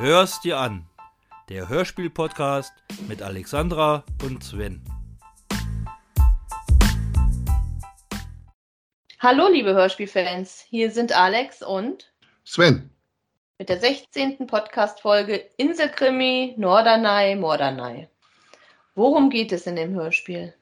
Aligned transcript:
Hör's 0.00 0.40
dir 0.40 0.58
an. 0.58 0.86
Der 1.48 1.68
Hörspiel-Podcast 1.68 2.72
mit 3.08 3.20
Alexandra 3.20 4.04
und 4.22 4.44
Sven. 4.44 4.80
Hallo, 9.18 9.48
liebe 9.48 9.74
Hörspielfans. 9.74 10.60
Hier 10.60 10.92
sind 10.92 11.10
Alex 11.10 11.64
und 11.64 12.12
Sven. 12.44 12.90
Mit 13.58 13.70
der 13.70 13.80
16. 13.80 14.46
Podcast-Folge 14.46 15.50
Inselkrimi 15.56 16.54
Norderney 16.56 17.34
Morderney. 17.34 18.06
Worum 18.94 19.30
geht 19.30 19.50
es 19.50 19.66
in 19.66 19.74
dem 19.74 19.94
Hörspiel? 19.94 20.54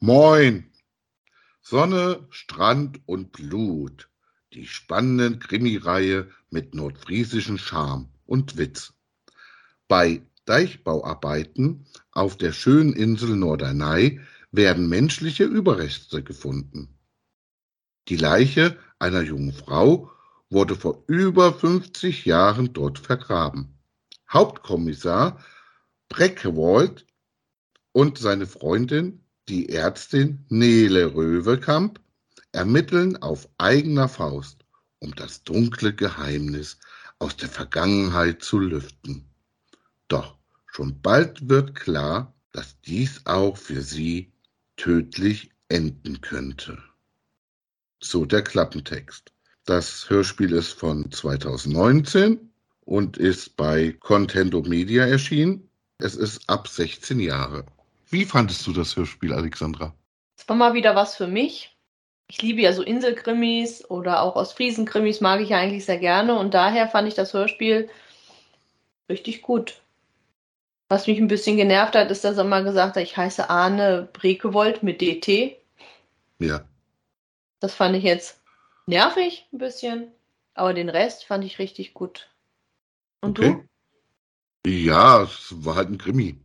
Moin. 0.00 0.72
Sonne, 1.60 2.26
Strand 2.30 2.98
und 3.06 3.30
Blut. 3.30 4.08
Die 4.54 4.66
spannende 4.66 5.38
Krimireihe 5.38 6.28
mit 6.50 6.74
nordfriesischen 6.74 7.56
Charme 7.56 8.08
und 8.30 8.56
Witz. 8.56 8.94
Bei 9.88 10.22
Deichbauarbeiten 10.44 11.86
auf 12.12 12.36
der 12.36 12.52
schönen 12.52 12.92
Insel 12.92 13.36
Norderney 13.36 14.20
werden 14.52 14.88
menschliche 14.88 15.44
Überreste 15.44 16.22
gefunden. 16.22 16.96
Die 18.08 18.16
Leiche 18.16 18.78
einer 18.98 19.22
jungen 19.22 19.52
Frau 19.52 20.10
wurde 20.48 20.76
vor 20.76 21.02
über 21.08 21.52
50 21.52 22.24
Jahren 22.24 22.72
dort 22.72 22.98
vergraben. 22.98 23.78
Hauptkommissar 24.32 25.44
Breckewold 26.08 27.06
und 27.92 28.18
seine 28.18 28.46
Freundin, 28.46 29.24
die 29.48 29.68
Ärztin 29.68 30.44
Nele 30.48 31.14
Röwekamp, 31.14 32.00
ermitteln 32.52 33.16
auf 33.16 33.48
eigener 33.58 34.08
Faust, 34.08 34.64
um 35.00 35.14
das 35.14 35.42
dunkle 35.42 35.94
Geheimnis 35.94 36.78
aus 37.20 37.36
der 37.36 37.48
Vergangenheit 37.48 38.42
zu 38.42 38.58
lüften. 38.58 39.24
Doch 40.08 40.36
schon 40.66 41.00
bald 41.00 41.48
wird 41.48 41.76
klar, 41.76 42.34
dass 42.52 42.80
dies 42.80 43.24
auch 43.26 43.56
für 43.56 43.82
sie 43.82 44.32
tödlich 44.76 45.50
enden 45.68 46.20
könnte. 46.20 46.78
So 48.00 48.24
der 48.24 48.42
Klappentext. 48.42 49.32
Das 49.66 50.08
Hörspiel 50.10 50.52
ist 50.52 50.72
von 50.72 51.12
2019 51.12 52.50
und 52.80 53.18
ist 53.18 53.56
bei 53.56 53.92
Contendo 54.00 54.62
Media 54.62 55.06
erschienen. 55.06 55.68
Es 55.98 56.16
ist 56.16 56.48
ab 56.48 56.66
16 56.66 57.20
Jahre. 57.20 57.66
Wie 58.08 58.24
fandest 58.24 58.66
du 58.66 58.72
das 58.72 58.96
Hörspiel, 58.96 59.32
Alexandra? 59.32 59.94
Es 60.36 60.48
war 60.48 60.56
mal 60.56 60.74
wieder 60.74 60.96
was 60.96 61.14
für 61.14 61.28
mich. 61.28 61.76
Ich 62.30 62.40
liebe 62.42 62.60
ja 62.60 62.72
so 62.72 62.82
Inselkrimis 62.82 63.84
oder 63.90 64.22
auch 64.22 64.36
Ostfriesen-Krimis 64.36 65.20
mag 65.20 65.40
ich 65.40 65.48
ja 65.48 65.58
eigentlich 65.58 65.84
sehr 65.84 65.98
gerne 65.98 66.38
und 66.38 66.54
daher 66.54 66.86
fand 66.86 67.08
ich 67.08 67.14
das 67.14 67.34
Hörspiel 67.34 67.90
richtig 69.08 69.42
gut. 69.42 69.82
Was 70.88 71.08
mich 71.08 71.18
ein 71.18 71.26
bisschen 71.26 71.56
genervt 71.56 71.96
hat, 71.96 72.08
ist, 72.12 72.22
dass 72.22 72.38
er 72.38 72.44
mal 72.44 72.62
gesagt 72.62 72.94
hat, 72.94 73.02
ich 73.02 73.16
heiße 73.16 73.50
Arne 73.50 74.08
Brekewold 74.12 74.84
mit 74.84 75.00
DT. 75.00 75.56
Ja. 76.38 76.64
Das 77.58 77.74
fand 77.74 77.96
ich 77.96 78.04
jetzt 78.04 78.40
nervig 78.86 79.48
ein 79.52 79.58
bisschen, 79.58 80.12
aber 80.54 80.72
den 80.72 80.88
Rest 80.88 81.24
fand 81.24 81.44
ich 81.44 81.58
richtig 81.58 81.94
gut. 81.94 82.30
Und 83.20 83.40
okay. 83.40 83.64
du? 84.62 84.70
Ja, 84.70 85.24
es 85.24 85.64
war 85.64 85.74
halt 85.74 85.90
ein 85.90 85.98
Krimi. 85.98 86.38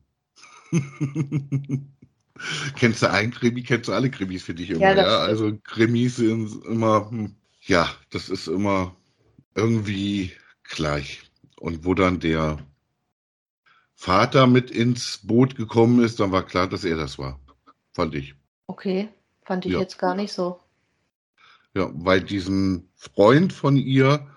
kennst 2.75 3.01
du 3.01 3.09
einen 3.09 3.31
Krimi, 3.31 3.63
kennst 3.63 3.89
du 3.89 3.93
alle 3.93 4.09
Krimis 4.09 4.43
für 4.43 4.53
dich 4.53 4.69
immer, 4.69 4.81
ja? 4.81 4.95
ja? 4.95 5.17
Also 5.19 5.57
Krimis 5.63 6.17
sind 6.17 6.65
immer, 6.65 7.09
hm, 7.09 7.35
ja, 7.61 7.89
das 8.09 8.29
ist 8.29 8.47
immer 8.47 8.95
irgendwie 9.55 10.31
gleich. 10.63 11.23
Und 11.59 11.85
wo 11.85 11.93
dann 11.93 12.19
der 12.19 12.57
Vater 13.95 14.47
mit 14.47 14.71
ins 14.71 15.19
Boot 15.23 15.55
gekommen 15.55 16.03
ist, 16.03 16.19
dann 16.19 16.31
war 16.31 16.45
klar, 16.45 16.67
dass 16.67 16.83
er 16.83 16.97
das 16.97 17.17
war. 17.17 17.39
Fand 17.93 18.13
ich. 18.13 18.35
Okay, 18.67 19.09
fand 19.43 19.65
ich 19.65 19.73
ja. 19.73 19.79
jetzt 19.79 19.97
gar 19.97 20.15
nicht 20.15 20.33
so. 20.33 20.59
Ja, 21.73 21.89
weil 21.93 22.21
diesen 22.21 22.89
Freund 22.95 23.53
von 23.53 23.77
ihr, 23.77 24.27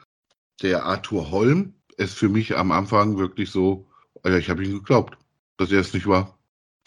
der 0.63 0.85
Arthur 0.85 1.31
Holm, 1.31 1.75
ist 1.97 2.15
für 2.15 2.29
mich 2.29 2.57
am 2.57 2.71
Anfang 2.71 3.19
wirklich 3.19 3.51
so, 3.51 3.89
ja, 4.25 4.37
ich 4.37 4.51
habe 4.51 4.65
ihn 4.65 4.73
geglaubt 4.73 5.19
dass 5.59 5.73
er 5.73 5.81
es 5.81 5.93
nicht 5.93 6.07
war. 6.07 6.38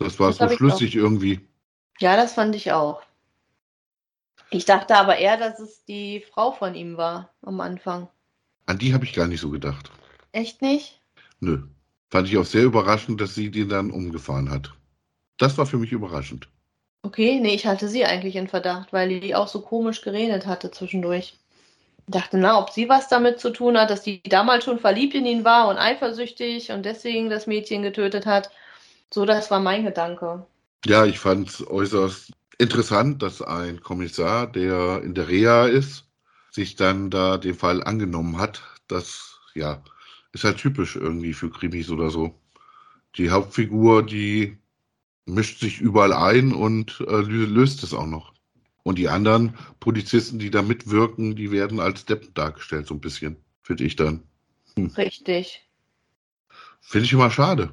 Das 0.03 0.19
war 0.19 0.33
das 0.33 0.37
so 0.37 0.57
schlüssig 0.57 0.95
irgendwie. 0.95 1.47
Ja, 1.99 2.15
das 2.15 2.33
fand 2.33 2.55
ich 2.55 2.71
auch. 2.71 3.01
Ich 4.49 4.65
dachte 4.65 4.95
aber 4.97 5.17
eher, 5.17 5.37
dass 5.37 5.59
es 5.59 5.85
die 5.85 6.21
Frau 6.33 6.51
von 6.51 6.75
ihm 6.75 6.97
war 6.97 7.33
am 7.41 7.61
Anfang. 7.61 8.09
An 8.65 8.77
die 8.77 8.93
habe 8.93 9.05
ich 9.05 9.13
gar 9.13 9.27
nicht 9.27 9.39
so 9.39 9.49
gedacht. 9.49 9.91
Echt 10.33 10.61
nicht? 10.61 11.01
Nö. 11.39 11.63
Fand 12.09 12.27
ich 12.27 12.37
auch 12.37 12.45
sehr 12.45 12.63
überraschend, 12.63 13.21
dass 13.21 13.35
sie 13.35 13.49
den 13.49 13.69
dann 13.69 13.91
umgefahren 13.91 14.49
hat. 14.49 14.73
Das 15.37 15.57
war 15.57 15.65
für 15.65 15.77
mich 15.77 15.91
überraschend. 15.91 16.49
Okay, 17.03 17.39
nee, 17.39 17.55
ich 17.55 17.65
hatte 17.65 17.87
sie 17.87 18.05
eigentlich 18.05 18.35
in 18.35 18.47
Verdacht, 18.47 18.93
weil 18.93 19.19
die 19.19 19.33
auch 19.33 19.47
so 19.47 19.61
komisch 19.61 20.01
geredet 20.01 20.45
hatte 20.45 20.69
zwischendurch. 20.69 21.39
Ich 22.07 22.13
dachte, 22.13 22.37
na, 22.37 22.59
ob 22.59 22.69
sie 22.69 22.89
was 22.89 23.07
damit 23.07 23.39
zu 23.39 23.51
tun 23.51 23.77
hat, 23.77 23.89
dass 23.89 24.03
die 24.03 24.21
damals 24.23 24.65
schon 24.65 24.79
verliebt 24.79 25.15
in 25.15 25.25
ihn 25.25 25.45
war 25.45 25.69
und 25.69 25.77
eifersüchtig 25.77 26.71
und 26.71 26.85
deswegen 26.85 27.29
das 27.29 27.47
Mädchen 27.47 27.81
getötet 27.81 28.25
hat. 28.25 28.51
So, 29.13 29.25
das 29.25 29.51
war 29.51 29.59
mein 29.59 29.83
Gedanke. 29.83 30.45
Ja, 30.85 31.05
ich 31.05 31.19
fand 31.19 31.49
es 31.49 31.67
äußerst 31.67 32.31
interessant, 32.57 33.21
dass 33.21 33.41
ein 33.41 33.81
Kommissar, 33.81 34.47
der 34.47 35.01
in 35.03 35.13
der 35.13 35.27
Reha 35.27 35.65
ist, 35.65 36.07
sich 36.51 36.75
dann 36.75 37.09
da 37.09 37.37
den 37.37 37.55
Fall 37.55 37.83
angenommen 37.83 38.37
hat. 38.37 38.61
Das, 38.87 39.39
ja, 39.53 39.83
ist 40.31 40.43
halt 40.43 40.57
typisch 40.57 40.95
irgendwie 40.95 41.33
für 41.33 41.49
Krimis 41.49 41.89
oder 41.89 42.09
so. 42.09 42.39
Die 43.17 43.31
Hauptfigur, 43.31 44.03
die 44.05 44.57
mischt 45.25 45.59
sich 45.59 45.81
überall 45.81 46.13
ein 46.13 46.53
und 46.53 47.01
äh, 47.01 47.21
löst 47.21 47.83
es 47.83 47.93
auch 47.93 48.07
noch. 48.07 48.33
Und 48.83 48.97
die 48.97 49.09
anderen 49.09 49.55
Polizisten, 49.79 50.39
die 50.39 50.49
da 50.49 50.61
mitwirken, 50.61 51.35
die 51.35 51.51
werden 51.51 51.79
als 51.79 52.05
Deppen 52.05 52.33
dargestellt, 52.33 52.87
so 52.87 52.95
ein 52.95 53.01
bisschen, 53.01 53.37
finde 53.61 53.83
ich 53.83 53.95
dann. 53.95 54.23
Hm. 54.75 54.87
Richtig. 54.97 55.67
Finde 56.79 57.05
ich 57.05 57.13
immer 57.13 57.29
schade. 57.29 57.71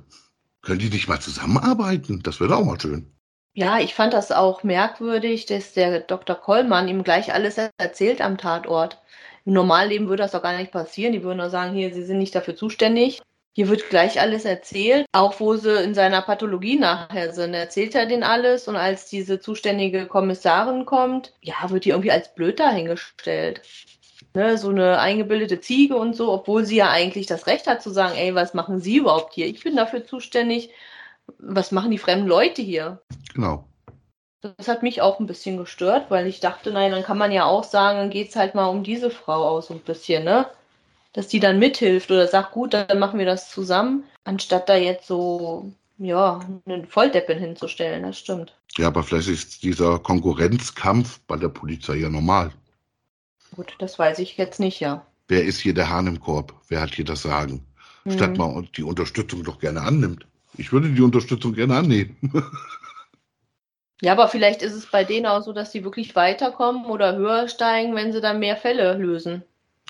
Können 0.62 0.78
die 0.80 0.90
nicht 0.90 1.08
mal 1.08 1.20
zusammenarbeiten? 1.20 2.22
Das 2.22 2.40
wäre 2.40 2.56
auch 2.56 2.64
mal 2.64 2.80
schön. 2.80 3.12
Ja, 3.54 3.80
ich 3.80 3.94
fand 3.94 4.12
das 4.12 4.30
auch 4.30 4.62
merkwürdig, 4.62 5.46
dass 5.46 5.72
der 5.72 6.00
Dr. 6.00 6.36
Kollmann 6.36 6.88
ihm 6.88 7.02
gleich 7.02 7.32
alles 7.32 7.58
erzählt 7.78 8.20
am 8.20 8.38
Tatort. 8.38 9.00
Im 9.44 9.52
Normalleben 9.54 10.08
würde 10.08 10.22
das 10.22 10.32
doch 10.32 10.42
gar 10.42 10.56
nicht 10.56 10.70
passieren. 10.70 11.12
Die 11.12 11.22
würden 11.22 11.38
nur 11.38 11.50
sagen, 11.50 11.74
hier, 11.74 11.92
Sie 11.92 12.04
sind 12.04 12.18
nicht 12.18 12.34
dafür 12.34 12.54
zuständig. 12.54 13.20
Hier 13.54 13.68
wird 13.68 13.90
gleich 13.90 14.20
alles 14.20 14.44
erzählt, 14.44 15.06
auch 15.10 15.40
wo 15.40 15.56
sie 15.56 15.82
in 15.82 15.92
seiner 15.92 16.22
Pathologie 16.22 16.78
nachher 16.78 17.32
sind. 17.32 17.54
Erzählt 17.54 17.96
er 17.96 18.06
denen 18.06 18.22
alles 18.22 18.68
und 18.68 18.76
als 18.76 19.06
diese 19.06 19.40
zuständige 19.40 20.06
Kommissarin 20.06 20.84
kommt, 20.84 21.34
ja, 21.40 21.54
wird 21.68 21.84
die 21.84 21.88
irgendwie 21.88 22.12
als 22.12 22.32
blöd 22.34 22.60
dahingestellt 22.60 23.62
ne, 24.34 24.58
so 24.58 24.68
eine 24.70 24.98
eingebildete 24.98 25.60
Ziege 25.60 25.96
und 25.96 26.14
so, 26.14 26.32
obwohl 26.32 26.64
sie 26.64 26.76
ja 26.76 26.90
eigentlich 26.90 27.26
das 27.26 27.46
Recht 27.46 27.66
hat 27.66 27.82
zu 27.82 27.90
sagen, 27.90 28.14
ey, 28.16 28.34
was 28.34 28.54
machen 28.54 28.80
Sie 28.80 28.96
überhaupt 28.96 29.34
hier? 29.34 29.46
Ich 29.46 29.62
bin 29.62 29.76
dafür 29.76 30.04
zuständig. 30.04 30.70
Was 31.38 31.72
machen 31.72 31.90
die 31.90 31.98
fremden 31.98 32.26
Leute 32.26 32.62
hier? 32.62 33.02
Genau. 33.34 33.64
Das 34.40 34.68
hat 34.68 34.82
mich 34.82 35.02
auch 35.02 35.18
ein 35.18 35.26
bisschen 35.26 35.56
gestört, 35.56 36.10
weil 36.10 36.26
ich 36.26 36.40
dachte, 36.40 36.70
nein, 36.70 36.92
dann 36.92 37.02
kann 37.02 37.18
man 37.18 37.32
ja 37.32 37.44
auch 37.44 37.64
sagen, 37.64 37.98
dann 37.98 38.10
geht 38.10 38.28
es 38.28 38.36
halt 38.36 38.54
mal 38.54 38.66
um 38.66 38.84
diese 38.84 39.10
Frau 39.10 39.44
aus 39.44 39.66
so 39.66 39.74
ein 39.74 39.80
bisschen, 39.80 40.24
ne? 40.24 40.46
Dass 41.12 41.26
die 41.26 41.40
dann 41.40 41.58
mithilft 41.58 42.10
oder 42.10 42.28
sagt, 42.28 42.52
gut, 42.52 42.72
dann 42.72 42.98
machen 42.98 43.18
wir 43.18 43.26
das 43.26 43.50
zusammen, 43.50 44.04
anstatt 44.24 44.68
da 44.68 44.76
jetzt 44.76 45.08
so, 45.08 45.72
ja, 45.98 46.40
einen 46.66 46.86
Volldeppen 46.86 47.38
hinzustellen, 47.38 48.04
das 48.04 48.18
stimmt. 48.18 48.54
Ja, 48.76 48.86
aber 48.86 49.02
vielleicht 49.02 49.28
ist 49.28 49.62
dieser 49.64 49.98
Konkurrenzkampf 49.98 51.18
bei 51.26 51.36
der 51.36 51.48
Polizei 51.48 51.96
ja 51.96 52.08
normal. 52.08 52.52
Gut, 53.56 53.74
das 53.78 53.98
weiß 53.98 54.18
ich 54.18 54.36
jetzt 54.36 54.60
nicht, 54.60 54.80
ja. 54.80 55.06
Wer 55.28 55.44
ist 55.44 55.60
hier 55.60 55.74
der 55.74 55.90
Hahn 55.90 56.06
im 56.06 56.20
Korb? 56.20 56.54
Wer 56.68 56.80
hat 56.80 56.94
hier 56.94 57.04
das 57.04 57.22
Sagen? 57.22 57.66
Mhm. 58.04 58.12
Statt 58.12 58.38
man 58.38 58.68
die 58.76 58.82
Unterstützung 58.82 59.44
doch 59.44 59.58
gerne 59.58 59.82
annimmt. 59.82 60.26
Ich 60.56 60.72
würde 60.72 60.90
die 60.90 61.02
Unterstützung 61.02 61.52
gerne 61.52 61.76
annehmen. 61.76 62.16
ja, 64.00 64.12
aber 64.12 64.28
vielleicht 64.28 64.62
ist 64.62 64.72
es 64.72 64.86
bei 64.86 65.04
denen 65.04 65.26
auch 65.26 65.42
so, 65.42 65.52
dass 65.52 65.72
sie 65.72 65.84
wirklich 65.84 66.16
weiterkommen 66.16 66.86
oder 66.86 67.16
höher 67.16 67.48
steigen, 67.48 67.94
wenn 67.94 68.12
sie 68.12 68.20
dann 68.20 68.40
mehr 68.40 68.56
Fälle 68.56 68.96
lösen. 68.96 69.42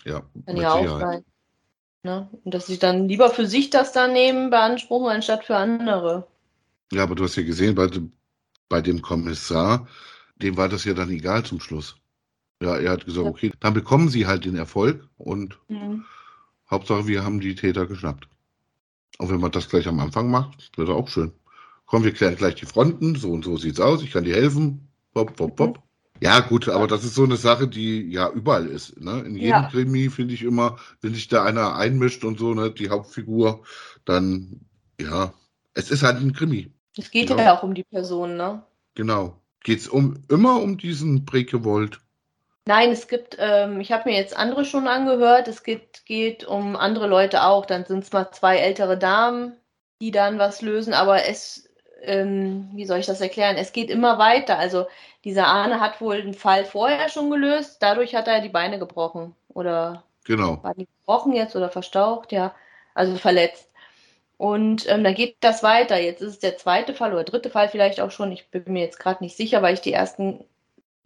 Ja, 0.04 0.22
Kann 0.46 0.56
ja 0.56 0.72
auch 0.72 1.00
sein. 1.00 1.24
Ne? 2.02 2.28
Und 2.44 2.54
dass 2.54 2.66
sie 2.66 2.78
dann 2.78 3.08
lieber 3.08 3.30
für 3.30 3.46
sich 3.46 3.70
das 3.70 3.92
dann 3.92 4.12
nehmen, 4.12 4.50
beanspruchen, 4.50 5.08
anstatt 5.08 5.44
für 5.44 5.56
andere. 5.56 6.26
Ja, 6.92 7.02
aber 7.02 7.14
du 7.14 7.24
hast 7.24 7.36
ja 7.36 7.42
gesehen, 7.42 7.74
bei, 7.74 7.88
bei 8.68 8.80
dem 8.80 9.02
Kommissar, 9.02 9.86
dem 10.36 10.56
war 10.56 10.68
das 10.68 10.84
ja 10.84 10.94
dann 10.94 11.10
egal 11.10 11.44
zum 11.44 11.60
Schluss. 11.60 11.96
Ja, 12.62 12.76
er 12.76 12.90
hat 12.90 13.04
gesagt, 13.04 13.26
okay, 13.26 13.52
dann 13.60 13.74
bekommen 13.74 14.08
sie 14.08 14.26
halt 14.26 14.44
den 14.44 14.56
Erfolg 14.56 15.08
und 15.16 15.58
mhm. 15.68 16.04
Hauptsache, 16.70 17.06
wir 17.06 17.24
haben 17.24 17.40
die 17.40 17.54
Täter 17.54 17.86
geschnappt. 17.86 18.28
Und 19.18 19.30
wenn 19.30 19.40
man 19.40 19.52
das 19.52 19.68
gleich 19.68 19.86
am 19.88 20.00
Anfang 20.00 20.30
macht, 20.30 20.76
wird 20.76 20.90
auch 20.90 21.08
schön. 21.08 21.32
Komm, 21.86 22.04
wir 22.04 22.12
klären 22.12 22.36
gleich 22.36 22.56
die 22.56 22.66
Fronten, 22.66 23.14
so 23.14 23.30
und 23.30 23.44
so 23.44 23.56
sieht's 23.56 23.80
aus, 23.80 24.02
ich 24.02 24.12
kann 24.12 24.24
dir 24.24 24.34
helfen. 24.34 24.88
Pop, 25.14 25.34
pop, 25.36 25.56
pop. 25.56 25.82
Ja, 26.20 26.40
gut, 26.40 26.68
aber 26.68 26.88
das 26.88 27.04
ist 27.04 27.14
so 27.14 27.24
eine 27.24 27.36
Sache, 27.36 27.68
die 27.68 28.10
ja 28.10 28.28
überall 28.30 28.66
ist. 28.66 29.00
Ne? 29.00 29.20
In 29.20 29.36
jedem 29.36 29.48
Ja. 29.48 29.68
Krimi 29.70 30.10
finde 30.10 30.34
ich 30.34 30.42
immer, 30.42 30.78
wenn 31.00 31.14
sich 31.14 31.28
da 31.28 31.44
einer 31.44 31.76
einmischt 31.76 32.24
und 32.24 32.38
so, 32.38 32.54
ne, 32.54 32.70
die 32.72 32.90
Hauptfigur, 32.90 33.62
dann, 34.04 34.60
ja, 35.00 35.32
es 35.74 35.90
ist 35.90 36.02
halt 36.02 36.20
ein 36.20 36.32
Krimi. 36.32 36.72
Es 36.96 37.10
geht 37.10 37.30
Ja. 37.30 37.38
ja, 37.38 37.56
auch 37.56 37.62
um 37.62 37.74
die 37.74 37.84
Person, 37.84 38.36
ne? 38.36 38.64
Genau. 38.94 39.40
Geht 39.62 39.78
es 39.80 39.88
um, 39.88 40.16
immer 40.28 40.60
um 40.60 40.76
diesen 40.76 41.24
Brekewold? 41.24 42.00
Nein, 42.68 42.90
es 42.92 43.08
gibt, 43.08 43.38
ähm, 43.40 43.80
ich 43.80 43.92
habe 43.92 44.10
mir 44.10 44.14
jetzt 44.14 44.36
andere 44.36 44.66
schon 44.66 44.88
angehört, 44.88 45.48
es 45.48 45.62
geht, 45.62 46.04
geht 46.04 46.44
um 46.44 46.76
andere 46.76 47.06
Leute 47.06 47.44
auch. 47.44 47.64
Dann 47.64 47.86
sind 47.86 48.04
es 48.04 48.12
mal 48.12 48.30
zwei 48.30 48.58
ältere 48.58 48.98
Damen, 48.98 49.56
die 50.02 50.10
dann 50.10 50.38
was 50.38 50.60
lösen, 50.60 50.92
aber 50.92 51.24
es, 51.24 51.66
ähm, 52.02 52.68
wie 52.74 52.84
soll 52.84 52.98
ich 52.98 53.06
das 53.06 53.22
erklären? 53.22 53.56
Es 53.56 53.72
geht 53.72 53.88
immer 53.88 54.18
weiter. 54.18 54.58
Also 54.58 54.86
dieser 55.24 55.46
Arne 55.46 55.80
hat 55.80 56.02
wohl 56.02 56.16
einen 56.16 56.34
Fall 56.34 56.66
vorher 56.66 57.08
schon 57.08 57.30
gelöst, 57.30 57.78
dadurch 57.80 58.14
hat 58.14 58.28
er 58.28 58.42
die 58.42 58.50
Beine 58.50 58.78
gebrochen. 58.78 59.34
Oder 59.48 60.04
Genau. 60.26 60.62
war 60.62 60.74
die 60.74 60.86
gebrochen 61.00 61.32
jetzt 61.32 61.56
oder 61.56 61.70
verstaucht, 61.70 62.32
ja, 62.32 62.54
also 62.94 63.16
verletzt. 63.16 63.70
Und 64.36 64.86
ähm, 64.90 65.04
dann 65.04 65.14
geht 65.14 65.36
das 65.40 65.62
weiter. 65.62 65.98
Jetzt 65.98 66.20
ist 66.20 66.32
es 66.34 66.38
der 66.40 66.58
zweite 66.58 66.94
Fall 66.94 67.14
oder 67.14 67.24
dritte 67.24 67.48
Fall 67.50 67.70
vielleicht 67.70 68.00
auch 68.02 68.10
schon. 68.10 68.30
Ich 68.32 68.50
bin 68.50 68.64
mir 68.66 68.82
jetzt 68.82 69.00
gerade 69.00 69.24
nicht 69.24 69.36
sicher, 69.38 69.62
weil 69.62 69.74
ich 69.74 69.80
die 69.80 69.94
ersten, 69.94 70.44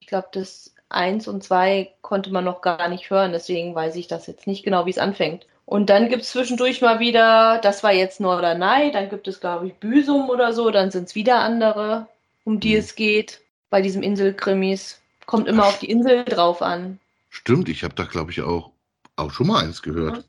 ich 0.00 0.08
glaube, 0.08 0.28
das 0.32 0.74
eins 0.92 1.28
und 1.28 1.42
zwei 1.42 1.92
konnte 2.02 2.30
man 2.30 2.44
noch 2.44 2.60
gar 2.60 2.88
nicht 2.88 3.10
hören. 3.10 3.32
Deswegen 3.32 3.74
weiß 3.74 3.96
ich 3.96 4.08
das 4.08 4.26
jetzt 4.26 4.46
nicht 4.46 4.64
genau, 4.64 4.86
wie 4.86 4.90
es 4.90 4.98
anfängt. 4.98 5.46
Und 5.64 5.90
dann 5.90 6.08
gibt 6.08 6.22
es 6.22 6.30
zwischendurch 6.32 6.80
mal 6.82 6.98
wieder, 7.00 7.58
das 7.62 7.82
war 7.82 7.92
jetzt 7.92 8.20
Norderney, 8.20 8.90
dann 8.92 9.08
gibt 9.08 9.28
es, 9.28 9.40
glaube 9.40 9.68
ich, 9.68 9.74
Büsum 9.74 10.28
oder 10.28 10.52
so, 10.52 10.70
dann 10.70 10.90
sind 10.90 11.08
es 11.08 11.14
wieder 11.14 11.38
andere, 11.40 12.08
um 12.44 12.60
die 12.60 12.72
Hm. 12.74 12.78
es 12.80 12.94
geht, 12.94 13.40
bei 13.70 13.80
diesem 13.80 14.02
Inselkrimis. 14.02 15.00
Kommt 15.24 15.48
immer 15.48 15.66
auf 15.66 15.78
die 15.78 15.88
Insel 15.90 16.24
drauf 16.24 16.60
an. 16.62 16.98
Stimmt, 17.30 17.68
ich 17.68 17.84
habe 17.84 17.94
da, 17.94 18.04
glaube 18.04 18.32
ich, 18.32 18.42
auch, 18.42 18.70
auch 19.16 19.30
schon 19.30 19.46
mal 19.46 19.64
eins 19.64 19.80
gehört. 19.82 20.16
Ja. 20.18 20.22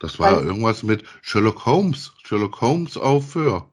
Das 0.00 0.18
war 0.18 0.32
Weiß- 0.38 0.44
irgendwas 0.44 0.82
mit 0.82 1.04
Sherlock 1.22 1.64
Holmes. 1.66 2.12
Sherlock 2.24 2.60
Holmes 2.60 2.96
auf 2.96 3.30
Föhr. 3.30 3.66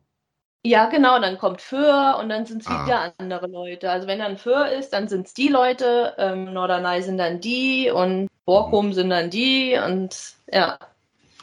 Ja, 0.65 0.87
genau, 0.89 1.19
dann 1.19 1.37
kommt 1.37 1.61
Föhr 1.61 2.17
und 2.19 2.29
dann 2.29 2.45
sind 2.45 2.61
es 2.61 2.67
Ah. 2.67 2.85
wieder 2.85 3.13
andere 3.17 3.47
Leute. 3.47 3.89
Also 3.89 4.07
wenn 4.07 4.19
dann 4.19 4.37
Föhr 4.37 4.69
ist, 4.71 4.91
dann 4.91 5.07
sind 5.07 5.27
es 5.27 5.33
die 5.33 5.47
Leute, 5.47 6.13
ähm, 6.17 6.51
Norderney 6.53 7.01
sind 7.01 7.17
dann 7.17 7.39
die 7.39 7.89
und 7.89 8.27
Borkum 8.45 8.91
sind 8.93 9.09
dann 9.09 9.29
die 9.29 9.77
und 9.85 10.15
ja, 10.51 10.77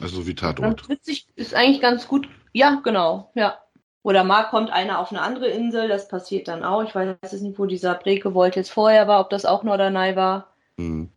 Also 0.01 0.27
wie 0.27 0.35
Tatort. 0.35 0.77
ganz 0.77 0.89
witzig, 0.89 1.25
ist 1.35 1.53
eigentlich 1.55 1.81
ganz 1.81 2.07
gut. 2.07 2.27
Ja, 2.53 2.81
genau, 2.83 3.31
ja. 3.35 3.57
Oder 4.03 4.23
mal 4.23 4.43
kommt 4.43 4.69
einer 4.71 4.99
auf 4.99 5.09
eine 5.11 5.21
andere 5.21 5.47
Insel, 5.47 5.87
das 5.87 6.07
passiert 6.07 6.47
dann 6.47 6.63
auch. 6.63 6.83
Ich 6.83 6.93
weiß 6.93 7.15
jetzt 7.23 7.41
nicht, 7.41 7.57
wo 7.57 7.65
dieser 7.65 7.95
Brekewold 7.95 8.55
jetzt 8.55 8.69
vorher 8.71 9.07
war, 9.07 9.21
ob 9.21 9.29
das 9.31 9.45
auch 9.45 9.63
Norderney 9.63 10.15
war. 10.15 10.49
Hm. 10.77 11.09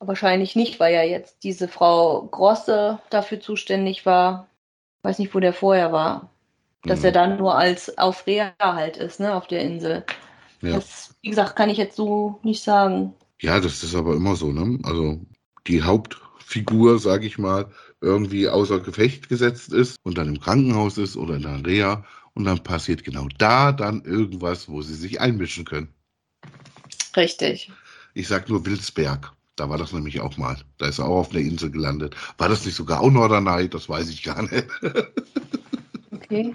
Wahrscheinlich 0.00 0.56
nicht, 0.56 0.78
weil 0.78 0.94
ja 0.94 1.02
jetzt 1.02 1.42
diese 1.44 1.68
Frau 1.68 2.22
Grosse 2.24 2.98
dafür 3.08 3.40
zuständig 3.40 4.04
war. 4.04 4.48
Weiß 5.02 5.18
nicht, 5.18 5.34
wo 5.34 5.40
der 5.40 5.54
vorher 5.54 5.92
war. 5.92 6.28
Dass 6.86 7.00
Hm. 7.00 7.06
er 7.06 7.12
dann 7.12 7.36
nur 7.38 7.56
als 7.56 7.96
auf 7.98 8.26
Reha 8.26 8.54
halt 8.58 8.96
ist, 8.96 9.20
ne, 9.20 9.34
auf 9.34 9.46
der 9.46 9.62
Insel. 9.62 10.04
Ja. 10.62 10.74
Das, 10.74 11.14
wie 11.22 11.30
gesagt, 11.30 11.56
kann 11.56 11.70
ich 11.70 11.78
jetzt 11.78 11.96
so 11.96 12.38
nicht 12.42 12.62
sagen. 12.62 13.14
Ja, 13.40 13.60
das 13.60 13.82
ist 13.82 13.94
aber 13.94 14.14
immer 14.14 14.36
so, 14.36 14.52
ne? 14.52 14.78
Also 14.84 15.20
die 15.66 15.82
Hauptfigur, 15.82 16.98
sage 16.98 17.26
ich 17.26 17.38
mal, 17.38 17.70
irgendwie 18.00 18.48
außer 18.48 18.80
Gefecht 18.80 19.28
gesetzt 19.28 19.72
ist 19.72 19.96
und 20.02 20.16
dann 20.18 20.28
im 20.28 20.40
Krankenhaus 20.40 20.98
ist 20.98 21.16
oder 21.16 21.36
in 21.36 21.42
der 21.42 21.64
Reha 21.64 22.04
und 22.34 22.44
dann 22.44 22.62
passiert 22.62 23.04
genau 23.04 23.28
da 23.38 23.72
dann 23.72 24.02
irgendwas, 24.04 24.68
wo 24.68 24.82
sie 24.82 24.94
sich 24.94 25.20
einmischen 25.20 25.64
können. 25.64 25.88
Richtig. 27.16 27.70
Ich 28.14 28.28
sag 28.28 28.48
nur 28.48 28.64
Wilsberg. 28.66 29.32
Da 29.56 29.70
war 29.70 29.78
das 29.78 29.92
nämlich 29.92 30.20
auch 30.20 30.36
mal. 30.36 30.58
Da 30.76 30.86
ist 30.86 30.98
er 30.98 31.06
auch 31.06 31.20
auf 31.20 31.30
einer 31.30 31.40
Insel 31.40 31.70
gelandet. 31.70 32.14
War 32.36 32.50
das 32.50 32.66
nicht 32.66 32.74
sogar 32.74 33.00
auch 33.00 33.10
Norderney? 33.10 33.70
Das 33.70 33.88
weiß 33.88 34.10
ich 34.10 34.22
gar 34.22 34.42
nicht. 34.42 34.66
Okay. 36.16 36.54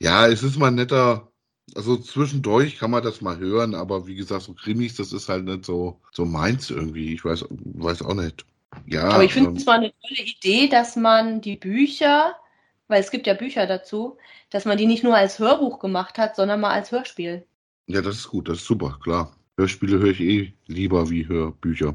Ja, 0.00 0.26
es 0.28 0.42
ist 0.42 0.58
mal 0.58 0.70
netter. 0.70 1.30
Also 1.74 1.96
zwischendurch 1.96 2.78
kann 2.78 2.90
man 2.90 3.02
das 3.02 3.20
mal 3.20 3.38
hören, 3.38 3.74
aber 3.74 4.06
wie 4.06 4.14
gesagt, 4.14 4.42
so 4.42 4.54
Krimis, 4.54 4.96
das 4.96 5.12
ist 5.12 5.28
halt 5.28 5.44
nicht 5.44 5.64
so, 5.64 6.00
so 6.12 6.24
meins 6.24 6.70
irgendwie. 6.70 7.12
Ich 7.14 7.24
weiß, 7.24 7.44
weiß 7.50 8.02
auch 8.02 8.14
nicht. 8.14 8.46
Ja, 8.86 9.08
Aber 9.10 9.24
ich 9.24 9.32
finde 9.32 9.50
ähm, 9.50 9.56
es 9.56 9.66
mal 9.66 9.78
eine 9.78 9.92
tolle 10.00 10.28
Idee, 10.28 10.68
dass 10.68 10.96
man 10.96 11.40
die 11.40 11.56
Bücher, 11.56 12.34
weil 12.86 13.00
es 13.00 13.10
gibt 13.10 13.26
ja 13.26 13.34
Bücher 13.34 13.66
dazu, 13.66 14.16
dass 14.50 14.64
man 14.64 14.78
die 14.78 14.86
nicht 14.86 15.04
nur 15.04 15.14
als 15.16 15.38
Hörbuch 15.38 15.78
gemacht 15.78 16.18
hat, 16.18 16.36
sondern 16.36 16.60
mal 16.60 16.72
als 16.72 16.90
Hörspiel. 16.92 17.46
ja, 17.86 18.00
das 18.02 18.16
ist 18.16 18.28
gut, 18.28 18.48
das 18.48 18.58
ist 18.58 18.66
super, 18.66 18.98
klar. 19.02 19.36
Hörspiele 19.58 19.98
höre 19.98 20.10
ich 20.10 20.20
eh 20.20 20.52
lieber 20.66 21.10
wie 21.10 21.26
Hörbücher. 21.26 21.94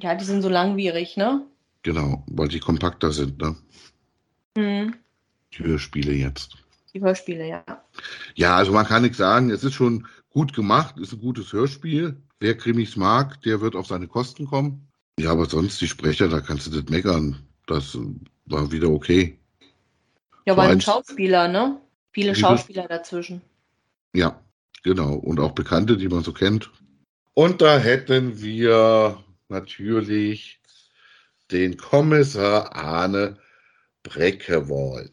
Ja, 0.00 0.14
die 0.14 0.24
sind 0.24 0.42
so 0.42 0.48
langwierig, 0.48 1.16
ne? 1.16 1.46
Genau, 1.82 2.24
weil 2.26 2.48
die 2.48 2.60
kompakter 2.60 3.12
sind, 3.12 3.38
ne? 3.38 3.56
Hm. 4.56 4.94
Die 5.54 5.64
Hörspiele 5.64 6.12
jetzt. 6.12 6.56
Die 6.94 7.00
Hörspiele, 7.00 7.46
ja. 7.46 7.64
Ja, 8.34 8.56
also 8.56 8.72
man 8.72 8.86
kann 8.86 9.02
nichts 9.02 9.18
sagen. 9.18 9.50
Es 9.50 9.64
ist 9.64 9.74
schon 9.74 10.06
gut 10.30 10.52
gemacht, 10.54 10.98
ist 10.98 11.12
ein 11.12 11.20
gutes 11.20 11.52
Hörspiel. 11.52 12.16
Wer 12.40 12.56
Krimis 12.56 12.96
mag, 12.96 13.40
der 13.42 13.60
wird 13.60 13.74
auf 13.74 13.86
seine 13.86 14.06
Kosten 14.06 14.46
kommen. 14.46 14.88
Ja, 15.18 15.32
aber 15.32 15.46
sonst 15.46 15.80
die 15.80 15.88
Sprecher, 15.88 16.28
da 16.28 16.40
kannst 16.40 16.66
du 16.66 16.70
nicht 16.70 16.90
meckern. 16.90 17.36
Das 17.66 17.98
war 18.46 18.70
wieder 18.70 18.88
okay. 18.88 19.38
Ja, 20.46 20.54
ein 20.54 20.70
eins- 20.70 20.84
Schauspieler, 20.84 21.48
ne? 21.48 21.80
Viele 22.12 22.34
Schauspieler 22.34 22.86
dazwischen. 22.88 23.42
Ja, 24.14 24.40
genau. 24.82 25.14
Und 25.14 25.40
auch 25.40 25.52
Bekannte, 25.52 25.96
die 25.96 26.08
man 26.08 26.24
so 26.24 26.32
kennt. 26.32 26.70
Und 27.34 27.60
da 27.60 27.78
hätten 27.78 28.40
wir 28.40 29.22
natürlich 29.48 30.60
den 31.50 31.76
Kommissar 31.76 32.74
Arne 32.74 33.38
Breckewold. 34.02 35.12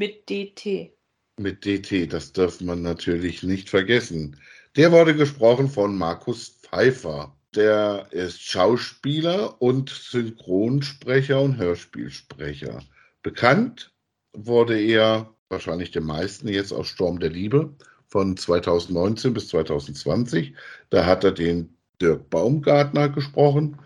Mit 0.00 0.30
DT. 0.30 0.96
Mit 1.36 1.66
DT, 1.66 2.10
das 2.10 2.32
darf 2.32 2.62
man 2.62 2.80
natürlich 2.80 3.42
nicht 3.42 3.68
vergessen. 3.68 4.40
Der 4.74 4.92
wurde 4.92 5.14
gesprochen 5.14 5.68
von 5.68 5.94
Markus 5.98 6.58
Pfeiffer. 6.62 7.36
Der 7.54 8.06
ist 8.10 8.40
Schauspieler 8.40 9.60
und 9.60 9.90
Synchronsprecher 9.90 11.42
und 11.42 11.58
Hörspielsprecher. 11.58 12.82
Bekannt 13.22 13.92
wurde 14.32 14.80
er 14.80 15.34
wahrscheinlich 15.50 15.90
den 15.90 16.04
meisten 16.04 16.48
jetzt 16.48 16.72
aus 16.72 16.88
Sturm 16.88 17.20
der 17.20 17.28
Liebe 17.28 17.74
von 18.06 18.38
2019 18.38 19.34
bis 19.34 19.48
2020. 19.48 20.54
Da 20.88 21.04
hat 21.04 21.24
er 21.24 21.32
den 21.32 21.76
Dirk 22.00 22.30
Baumgartner 22.30 23.10
gesprochen. 23.10 23.76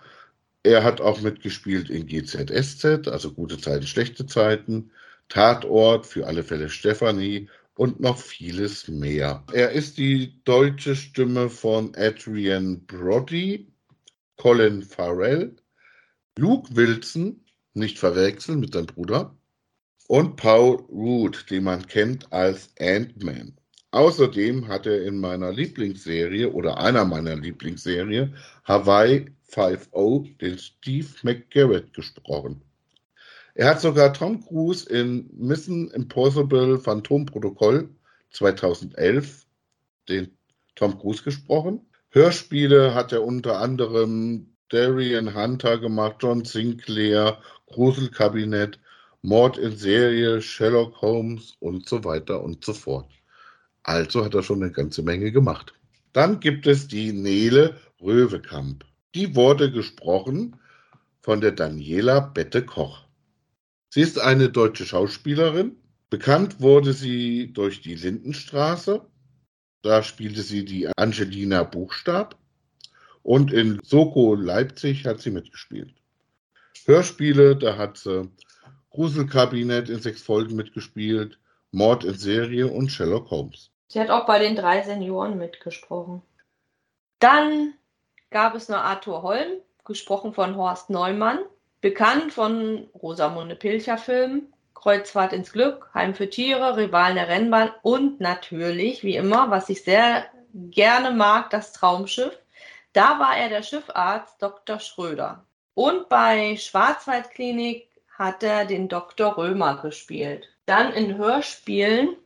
Er 0.63 0.85
hat 0.85 1.01
auch 1.01 1.23
mitgespielt 1.23 1.91
in 1.91 2.07
GZSZ, 2.07 3.09
also 3.09 3.33
gute 3.33 3.59
Zeiten, 3.59 3.89
schlechte 3.89 4.27
Zeiten. 4.27 4.93
Tatort, 5.35 6.07
für 6.07 6.29
alle 6.29 6.45
Fälle 6.45 6.71
Stephanie 6.71 7.49
und 7.75 7.99
noch 7.99 8.19
vieles 8.19 8.87
mehr. 8.87 9.43
Er 9.53 9.73
ist 9.73 9.99
die 9.99 10.41
deutsche 10.45 10.95
Stimme 10.95 11.51
von 11.51 11.93
Adrian 11.97 12.87
Brody, 12.87 13.67
Colin 14.37 14.83
Farrell, 14.83 15.57
Luke 16.39 16.77
Wilson, 16.77 17.45
nicht 17.73 17.99
verwechseln 17.99 18.61
mit 18.61 18.75
seinem 18.75 18.87
Bruder, 18.87 19.37
und 20.07 20.37
Paul 20.37 20.77
Rudd, 20.89 21.51
den 21.51 21.65
man 21.65 21.85
kennt 21.89 22.33
als 22.33 22.71
Ant-Man. 22.79 23.57
Außerdem 23.91 24.69
hat 24.69 24.87
er 24.87 25.03
in 25.03 25.19
meiner 25.19 25.53
Lieblingsserie 25.53 26.53
oder 26.53 26.79
einer 26.79 27.05
meiner 27.05 27.35
Lieblingsserie 27.35 28.33
Hawaii 28.63 29.27
5.0 29.51 30.39
den 30.39 30.59
Steve 30.59 31.09
McGarrett 31.23 31.93
gesprochen. 31.93 32.63
Er 33.57 33.69
hat 33.69 33.81
sogar 33.81 34.13
Tom 34.13 34.45
Cruise 34.45 34.89
in 34.89 35.31
Mission 35.33 35.89
Impossible 35.93 36.77
Phantomprotokoll 36.77 37.89
2011 38.31 39.47
den 40.09 40.37
Tom 40.75 40.99
Cruise 40.99 41.23
gesprochen. 41.23 41.87
Hörspiele 42.11 42.95
hat 42.95 43.13
er 43.13 43.23
unter 43.23 43.61
anderem 43.61 44.55
Darian 44.71 45.37
Hunter 45.37 45.79
gemacht, 45.79 46.17
John 46.21 46.45
Sinclair, 46.45 47.39
Gruselkabinett, 47.67 48.81
Mord 49.23 49.57
in 49.57 49.77
Serie, 49.77 50.43
Sherlock 50.43 51.01
Holmes 51.01 51.55
und 51.61 51.89
so 51.89 52.03
weiter 52.03 52.43
und 52.43 52.65
so 52.65 52.73
fort. 52.73 53.09
Also 53.85 54.25
hat 54.25 54.35
er 54.35 54.43
schon 54.43 54.63
eine 54.65 54.73
ganze 54.73 55.03
Menge 55.03 55.31
gemacht. 55.31 55.75
Dann 56.13 56.41
gibt 56.41 56.67
es 56.67 56.89
die 56.89 57.13
Nele 57.13 57.77
Röwekamp. 58.03 58.85
Die 59.15 59.37
wurde 59.37 59.71
gesprochen 59.71 60.57
von 61.21 61.41
der 61.41 61.53
Daniela 61.53 62.19
Bette-Koch. 62.19 63.04
Sie 63.95 64.01
ist 64.01 64.19
eine 64.19 64.49
deutsche 64.49 64.87
Schauspielerin. 64.87 65.77
Bekannt 66.11 66.61
wurde 66.61 66.93
sie 66.93 67.53
durch 67.53 67.81
die 67.81 67.95
Lindenstraße. 67.95 69.07
Da 69.83 70.03
spielte 70.03 70.43
sie 70.43 70.65
die 70.65 70.89
Angelina 70.97 71.63
Buchstab. 71.63 72.37
Und 73.23 73.53
in 73.53 73.79
Soko 73.85 74.35
Leipzig 74.35 75.07
hat 75.07 75.21
sie 75.21 75.31
mitgespielt. 75.31 75.95
Hörspiele, 76.87 77.55
da 77.55 77.77
hat 77.77 77.99
sie 77.99 78.29
Gruselkabinett 78.91 79.89
in 79.89 80.01
sechs 80.01 80.23
Folgen 80.23 80.57
mitgespielt, 80.57 81.39
Mord 81.71 82.03
in 82.03 82.15
Serie 82.15 82.67
und 82.67 82.89
Sherlock 82.89 83.31
Holmes. 83.31 83.71
Sie 83.87 84.01
hat 84.01 84.11
auch 84.11 84.27
bei 84.27 84.41
den 84.41 84.57
drei 84.57 84.83
Senioren 84.83 85.39
mitgesprochen. 85.39 86.21
Dann 87.21 87.75
gab 88.31 88.57
es 88.57 88.69
noch 88.69 88.79
Arthur 88.79 89.23
Holm, 89.23 89.53
gesprochen 89.85 90.33
von 90.33 90.57
Horst 90.57 90.91
Neumann, 90.91 91.39
bekannt 91.85 92.33
von 92.33 92.89
Rosamunde 92.95 93.57
Pilcher 93.57 93.99
Filmen, 93.99 94.51
Kreuzfahrt 94.73 95.35
ins 95.35 95.53
Glück, 95.53 95.91
Heim 95.93 96.15
für 96.15 96.31
Tiere, 96.31 96.79
Rivalen 96.79 97.17
der 97.17 97.29
Rennbahn 97.29 97.73
und 97.83 98.23
natürlich, 98.23 99.05
wie 99.05 99.17
immer, 99.17 99.51
was 99.51 99.69
ich 99.69 99.85
sehr 99.85 100.25
gerne 100.55 101.11
mag, 101.11 101.51
das 101.51 101.75
Traumschiff. 101.75 102.39
Da 102.95 103.19
war 103.21 103.37
er 103.37 103.51
der 103.51 103.63
Schiffarzt 103.63 104.41
Dr. 104.41 104.81
Schröder. 104.81 105.45
Und 105.75 106.09
bei 106.09 106.57
Schwarzwaldklinik 106.57 107.87
hat 108.17 108.43
er 108.43 108.65
den 108.65 108.89
Dr. 108.89 109.37
Römer 109.37 109.77
gespielt. 109.83 110.49
Dann 110.65 110.91
in 110.95 111.19
Hörspielen 111.19 112.17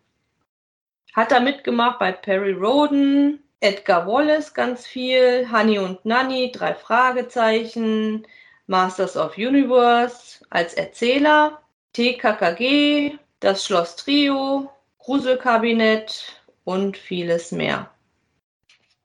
hat 1.15 1.33
er 1.33 1.41
mitgemacht 1.41 1.99
bei 1.99 2.12
Perry 2.12 2.53
Roden, 2.53 3.43
Edgar 3.59 4.07
Wallace 4.07 4.55
ganz 4.55 4.87
viel, 4.87 5.50
Honey 5.50 5.81
und 5.81 6.05
Nanny, 6.05 6.53
drei 6.53 6.75
Fragezeichen, 6.75 8.25
Masters 8.69 9.17
of 9.17 9.37
Universe 9.39 10.45
als 10.51 10.75
Erzähler, 10.75 11.61
TKKG, 11.95 13.19
das 13.41 13.65
Schloss 13.65 13.97
Trio, 13.97 14.71
Gruselkabinett 14.99 16.43
und 16.65 16.99
vieles 16.99 17.51
mehr. 17.51 17.91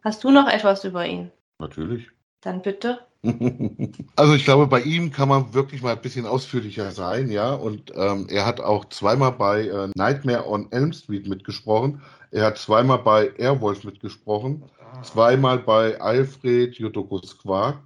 Hast 0.04 0.24
du 0.26 0.32
noch 0.32 0.50
etwas 0.50 0.84
über 0.84 1.06
ihn? 1.06 1.32
Natürlich. 1.60 2.10
Dann 2.42 2.62
bitte. 2.62 3.00
Also 4.18 4.34
ich 4.34 4.44
glaube, 4.44 4.68
bei 4.68 4.82
ihm 4.82 5.12
kann 5.12 5.30
man 5.30 5.54
wirklich 5.54 5.82
mal 5.82 5.94
ein 5.94 6.02
bisschen 6.02 6.26
ausführlicher 6.26 6.92
sein, 6.92 7.32
ja. 7.32 7.54
Und 7.54 7.94
ähm, 7.96 8.28
er 8.30 8.46
hat 8.46 8.60
auch 8.60 8.86
zweimal 8.90 9.32
bei 9.32 9.68
äh, 9.68 9.88
Nightmare 9.96 10.48
on 10.48 10.70
Elm 10.72 10.92
Street 10.92 11.28
mitgesprochen. 11.28 12.02
Er 12.32 12.46
hat 12.46 12.58
zweimal 12.58 13.00
bei 13.00 13.32
Airwolf 13.38 13.86
mitgesprochen, 13.86 14.64
zweimal 15.04 15.60
bei 15.60 16.00
Alfred 16.02 16.76
Jodokus 16.76 17.38
Quark, 17.38 17.82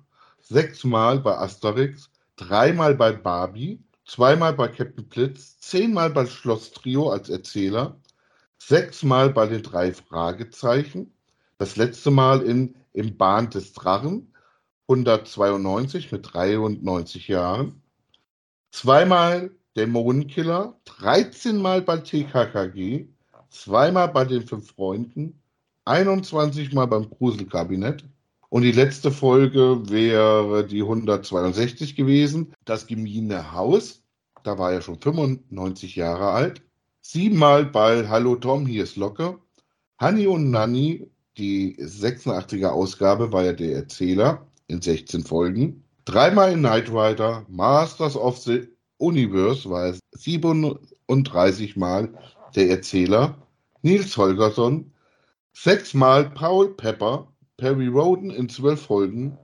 sechsmal 0.47 1.19
bei 1.19 1.37
Asterix, 1.37 2.09
dreimal 2.37 2.95
bei 2.95 3.11
Barbie, 3.11 3.83
zweimal 4.05 4.53
bei 4.53 4.69
Captain 4.69 5.07
Blitz, 5.07 5.59
zehnmal 5.59 6.09
bei 6.09 6.25
Schloss 6.25 6.71
Trio 6.71 7.09
als 7.09 7.29
Erzähler, 7.29 7.99
sechsmal 8.57 9.29
bei 9.29 9.47
den 9.47 9.61
drei 9.61 9.93
Fragezeichen, 9.93 11.13
das 11.57 11.75
letzte 11.75 12.11
Mal 12.11 12.41
in 12.43 12.75
Im 12.93 13.17
Bahn 13.17 13.49
des 13.49 13.73
Drachen, 13.73 14.33
192 14.87 16.11
mit 16.11 16.33
93 16.33 17.27
Jahren, 17.27 17.81
zweimal 18.71 19.51
Dämonenkiller, 19.75 20.79
13 20.85 21.57
Mal 21.57 21.81
bei 21.81 21.97
TKKG, 21.97 23.07
zweimal 23.49 24.07
bei 24.07 24.23
den 24.23 24.47
fünf 24.47 24.71
Freunden, 24.71 25.41
21 25.83 26.73
Mal 26.73 26.87
beim 26.87 27.09
Gruselkabinett 27.09 28.05
und 28.49 28.61
die 28.63 28.71
letzte 28.71 29.11
Folge 29.11 29.89
wäre 29.89 30.65
die 30.65 30.81
162 30.81 31.95
gewesen, 31.95 32.53
das 32.65 32.87
Gemine 32.87 33.51
Haus, 33.51 34.03
da 34.43 34.57
war 34.57 34.71
er 34.71 34.81
schon 34.81 34.99
95 34.99 35.95
Jahre 35.95 36.31
alt, 36.31 36.61
siebenmal 37.01 37.65
bei 37.65 38.07
Hallo 38.07 38.35
Tom, 38.35 38.65
hier 38.65 38.83
ist 38.83 38.95
Locke, 38.95 39.39
Honey 39.99 40.27
und 40.27 40.51
Nanny, 40.51 41.09
die 41.37 41.75
86er 41.77 42.69
Ausgabe 42.69 43.31
war 43.31 43.43
ja 43.43 43.53
der 43.53 43.75
Erzähler, 43.75 44.47
in 44.67 44.81
16 44.81 45.23
Folgen. 45.23 45.83
Dreimal 46.05 46.53
in 46.53 46.59
Knight 46.59 46.89
Rider, 46.89 47.45
Masters 47.49 48.15
of 48.15 48.37
the 48.37 48.67
Universe 48.97 49.69
war 49.69 49.87
es 49.87 49.99
37 50.11 51.75
Mal 51.75 52.09
der 52.55 52.69
Erzähler, 52.69 53.37
Nils 53.81 54.15
Holgersson, 54.17 54.91
sechsmal 55.53 56.29
Paul 56.29 56.73
Pepper, 56.75 57.27
Perry 57.57 57.87
Roden 57.87 58.29
in 58.29 58.49
zwölf 58.49 58.83
Folgen, 58.83 59.37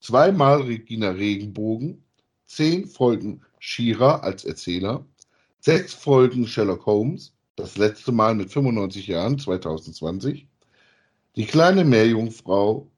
zweimal 0.00 0.62
Regina 0.62 1.10
Regenbogen, 1.10 2.04
zehn 2.46 2.86
Folgen 2.86 3.42
Shira 3.58 4.20
als 4.20 4.44
Erzähler, 4.44 5.04
sechs 5.58 5.92
Folgen 5.92 6.46
Sherlock 6.46 6.86
Holmes, 6.86 7.34
das 7.56 7.76
letzte 7.76 8.12
Mal 8.12 8.36
mit 8.36 8.52
95 8.52 9.08
Jahren, 9.08 9.38
2020, 9.38 10.46
die 11.34 11.46
kleine 11.46 11.84
Meerjungfrau, 11.84 12.88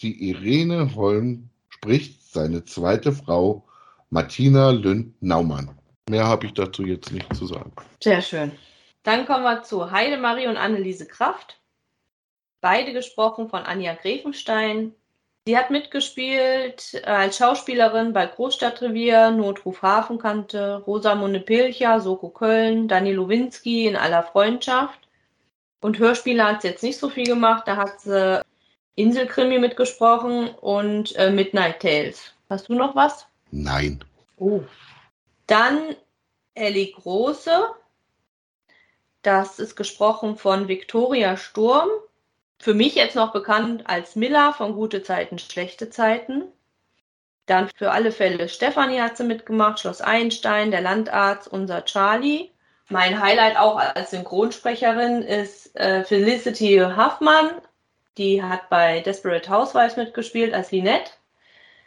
die 0.00 0.30
Irene 0.30 0.94
Holm 0.96 1.50
spricht 1.68 2.32
seine 2.32 2.64
zweite 2.64 3.12
Frau 3.12 3.64
Martina 4.10 4.70
Lünd-Naumann. 4.70 5.70
Mehr 6.08 6.26
habe 6.26 6.46
ich 6.46 6.54
dazu 6.54 6.84
jetzt 6.84 7.12
nicht 7.12 7.32
zu 7.36 7.46
sagen. 7.46 7.72
Sehr 8.02 8.22
schön. 8.22 8.52
Dann 9.08 9.24
kommen 9.24 9.44
wir 9.44 9.62
zu 9.62 9.90
Heidemarie 9.90 10.48
und 10.48 10.58
Anneliese 10.58 11.06
Kraft. 11.06 11.58
Beide 12.60 12.92
gesprochen 12.92 13.48
von 13.48 13.62
Anja 13.62 13.94
Grevenstein. 13.94 14.94
Sie 15.46 15.56
hat 15.56 15.70
mitgespielt 15.70 16.92
äh, 16.92 17.06
als 17.06 17.38
Schauspielerin 17.38 18.12
bei 18.12 18.26
Großstadtrevier, 18.26 19.30
Notruf 19.30 19.80
Hafenkante, 19.80 20.82
Rosamunde 20.86 21.40
Pilcher, 21.40 22.02
Soko 22.02 22.28
Köln, 22.28 22.86
Dani 22.86 23.12
Lowinski 23.12 23.86
in 23.86 23.96
aller 23.96 24.24
Freundschaft. 24.24 25.00
Und 25.80 25.98
Hörspiele 25.98 26.44
hat 26.44 26.60
sie 26.60 26.68
jetzt 26.68 26.82
nicht 26.82 26.98
so 26.98 27.08
viel 27.08 27.24
gemacht. 27.24 27.62
Da 27.66 27.76
hat 27.76 28.02
sie 28.02 28.42
Inselkrimi 28.94 29.58
mitgesprochen 29.58 30.50
und 30.50 31.16
äh, 31.16 31.30
Midnight 31.30 31.80
Tales. 31.80 32.34
Hast 32.50 32.68
du 32.68 32.74
noch 32.74 32.94
was? 32.94 33.26
Nein. 33.52 34.04
Oh. 34.36 34.60
Dann 35.46 35.96
Ellie 36.52 36.92
Große. 36.92 37.70
Das 39.22 39.58
ist 39.58 39.76
gesprochen 39.76 40.36
von 40.36 40.68
Victoria 40.68 41.36
Sturm. 41.36 41.88
Für 42.58 42.74
mich 42.74 42.94
jetzt 42.94 43.14
noch 43.16 43.32
bekannt 43.32 43.84
als 43.86 44.16
Miller 44.16 44.52
von 44.52 44.74
Gute 44.74 45.02
Zeiten, 45.02 45.38
Schlechte 45.38 45.90
Zeiten. 45.90 46.44
Dann 47.46 47.70
für 47.76 47.92
alle 47.92 48.12
Fälle 48.12 48.48
Stefanie 48.48 49.00
hat 49.00 49.16
sie 49.16 49.24
mitgemacht, 49.24 49.80
Schloss 49.80 50.00
Einstein, 50.00 50.70
der 50.70 50.82
Landarzt, 50.82 51.48
unser 51.48 51.84
Charlie. 51.84 52.50
Mein 52.88 53.20
Highlight 53.20 53.58
auch 53.58 53.76
als 53.76 54.10
Synchronsprecherin 54.10 55.22
ist 55.22 55.74
äh, 55.76 56.04
Felicity 56.04 56.78
Huffmann 56.78 57.50
die 58.18 58.42
hat 58.42 58.68
bei 58.68 59.00
Desperate 59.00 59.48
Housewives 59.48 59.96
mitgespielt 59.96 60.52
als 60.52 60.72
Lynette. 60.72 61.12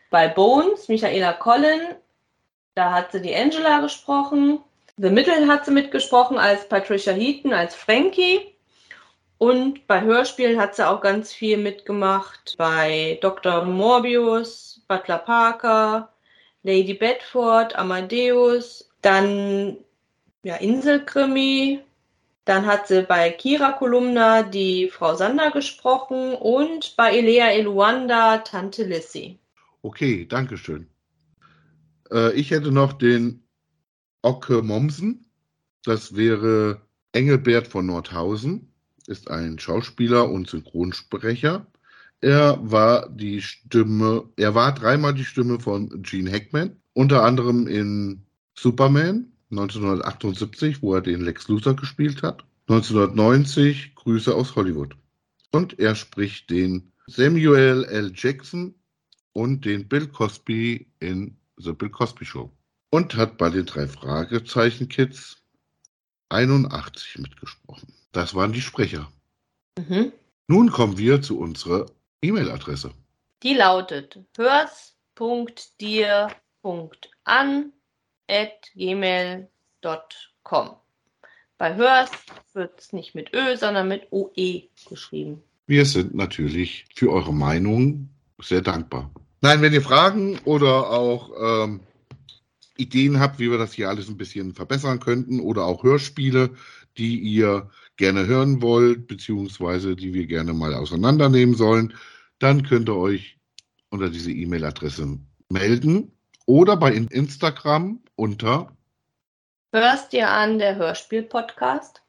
Bei 0.09 0.27
Bones, 0.27 0.87
Michaela 0.87 1.33
Collin, 1.33 1.81
da 2.73 2.93
hat 2.93 3.11
sie 3.11 3.21
die 3.21 3.35
Angela 3.35 3.81
gesprochen. 3.81 4.59
The 5.01 5.09
Middle 5.09 5.47
hat 5.47 5.65
sie 5.65 5.71
mitgesprochen 5.71 6.37
als 6.37 6.69
Patricia 6.69 7.11
Heaton, 7.11 7.53
als 7.53 7.73
Frankie. 7.73 8.53
Und 9.39 9.87
bei 9.87 9.99
Hörspielen 10.01 10.59
hat 10.59 10.75
sie 10.75 10.87
auch 10.87 11.01
ganz 11.01 11.33
viel 11.33 11.57
mitgemacht. 11.57 12.53
Bei 12.59 13.17
Dr. 13.19 13.65
Morbius, 13.65 14.83
Butler 14.87 15.17
Parker, 15.17 16.13
Lady 16.61 16.93
Bedford, 16.93 17.75
Amadeus, 17.75 18.91
dann 19.01 19.77
ja, 20.43 20.57
Inselkrimi, 20.57 21.79
dann 22.45 22.67
hat 22.67 22.87
sie 22.87 23.01
bei 23.01 23.31
Kira 23.31 23.71
Kolumna 23.71 24.43
die 24.43 24.87
Frau 24.87 25.15
Sander 25.15 25.49
gesprochen 25.49 26.35
und 26.35 26.95
bei 26.95 27.17
Elea 27.17 27.49
Eluanda 27.49 28.37
Tante 28.37 28.83
Lissy. 28.83 29.39
Okay, 29.81 30.27
danke 30.27 30.57
schön. 30.57 30.85
Äh, 32.11 32.33
ich 32.33 32.51
hätte 32.51 32.71
noch 32.71 32.93
den 32.93 33.41
Ocke 34.21 34.61
Mommsen. 34.61 35.25
Das 35.83 36.15
wäre 36.15 36.81
Engelbert 37.11 37.67
von 37.67 37.87
Nordhausen, 37.87 38.71
ist 39.07 39.29
ein 39.29 39.59
Schauspieler 39.59 40.29
und 40.29 40.49
Synchronsprecher. 40.49 41.65
Er 42.21 42.59
war 42.61 43.09
die 43.09 43.41
Stimme, 43.41 44.29
er 44.35 44.53
war 44.53 44.73
dreimal 44.73 45.13
die 45.13 45.25
Stimme 45.25 45.59
von 45.59 46.03
Gene 46.03 46.31
Hackman, 46.31 46.77
unter 46.93 47.23
anderem 47.23 47.67
in 47.67 48.23
Superman 48.53 49.31
1978, 49.49 50.81
wo 50.81 50.93
er 50.93 51.01
den 51.01 51.21
Lex 51.21 51.47
Luthor 51.47 51.75
gespielt 51.75 52.21
hat. 52.21 52.45
1990 52.67 53.95
Grüße 53.95 54.33
aus 54.33 54.55
Hollywood. 54.55 54.95
Und 55.51 55.79
er 55.79 55.95
spricht 55.95 56.49
den 56.49 56.91
Samuel 57.07 57.83
L. 57.85 58.13
Jackson 58.15 58.75
und 59.33 59.65
den 59.65 59.87
Bill 59.89 60.07
Cosby 60.07 60.87
in 60.99 61.35
The 61.57 61.73
Bill 61.73 61.89
Cosby 61.89 62.23
Show. 62.23 62.51
Und 62.91 63.15
hat 63.15 63.37
bei 63.37 63.49
den 63.49 63.65
drei 63.65 63.87
Fragezeichen 63.87 64.87
Kids 64.89 65.41
81 66.29 67.17
mitgesprochen. 67.19 67.93
Das 68.11 68.35
waren 68.35 68.53
die 68.53 68.61
Sprecher. 68.61 69.11
Mhm. 69.77 70.11
Nun 70.47 70.69
kommen 70.71 70.97
wir 70.97 71.21
zu 71.21 71.39
unserer 71.39 71.85
E-Mail-Adresse. 72.21 72.91
Die 73.43 73.53
lautet 73.53 74.19
hörs.dir.an 74.37 74.91
at 78.27 78.71
gmail.com. 78.75 80.69
Bei 81.57 81.75
Hörs 81.75 82.11
wird 82.53 82.79
es 82.79 82.93
nicht 82.93 83.15
mit 83.15 83.33
Ö, 83.33 83.55
sondern 83.55 83.87
mit 83.87 84.11
OE 84.11 84.63
geschrieben. 84.89 85.41
Wir 85.67 85.85
sind 85.85 86.13
natürlich 86.15 86.85
für 86.95 87.11
eure 87.11 87.33
Meinung 87.33 88.09
sehr 88.41 88.61
dankbar. 88.61 89.11
Nein, 89.41 89.61
wenn 89.61 89.73
ihr 89.73 89.81
Fragen 89.81 90.39
oder 90.39 90.89
auch 90.89 91.31
ähm, 91.39 91.81
Ideen 92.81 93.19
habt, 93.19 93.39
wie 93.39 93.51
wir 93.51 93.57
das 93.57 93.73
hier 93.73 93.89
alles 93.89 94.09
ein 94.09 94.17
bisschen 94.17 94.53
verbessern 94.53 94.99
könnten 94.99 95.39
oder 95.39 95.65
auch 95.65 95.83
Hörspiele, 95.83 96.51
die 96.97 97.17
ihr 97.19 97.69
gerne 97.97 98.25
hören 98.25 98.61
wollt, 98.61 99.07
beziehungsweise 99.07 99.95
die 99.95 100.13
wir 100.13 100.25
gerne 100.25 100.53
mal 100.53 100.73
auseinandernehmen 100.73 101.55
sollen, 101.55 101.93
dann 102.39 102.63
könnt 102.63 102.89
ihr 102.89 102.97
euch 102.97 103.37
unter 103.89 104.09
diese 104.09 104.31
E-Mail-Adresse 104.31 105.19
melden 105.49 106.11
oder 106.45 106.77
bei 106.77 106.93
Instagram 106.93 108.01
unter 108.15 108.75
Hörst 109.73 110.11
dir 110.11 110.29
an, 110.29 110.59
der 110.59 110.75
Hörspiel-Podcast? 110.75 112.01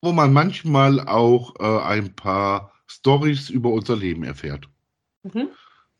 wo 0.00 0.12
man 0.12 0.32
manchmal 0.32 1.00
auch 1.00 1.54
äh, 1.58 1.82
ein 1.82 2.14
paar 2.14 2.72
Stories 2.86 3.50
über 3.50 3.70
unser 3.70 3.96
Leben 3.96 4.24
erfährt. 4.24 4.68
Mhm. 5.22 5.48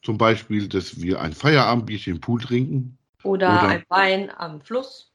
Zum 0.03 0.19
Beispiel, 0.19 0.69
dass 0.69 1.00
wir 1.00 1.21
ein 1.21 1.33
Feierabendbierchen 1.33 2.15
im 2.15 2.21
Pool 2.21 2.41
trinken. 2.41 2.98
Oder, 3.22 3.48
Oder- 3.48 3.68
ein 3.68 3.84
Wein 3.88 4.30
am 4.37 4.60
Fluss. 4.60 5.12